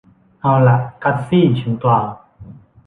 [0.41, 2.07] เอาล่ะ กัสซี่ ฉันกล่าว